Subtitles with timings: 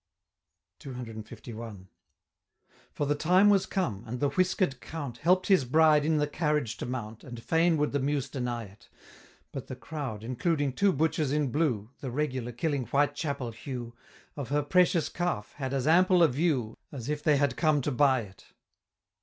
[0.79, 1.87] CCLI.
[2.91, 6.77] For the time was come and the whisker'd Count Help'd his Bride in the carriage
[6.77, 8.89] to mount, And fain would the Muse deny it,
[9.51, 13.95] But the crowd, including two butchers in blue, (The regular killing Whitechapel hue,)
[14.35, 17.91] Of her Precious Calf had as ample a view, As if they had come to
[17.91, 18.47] buy it!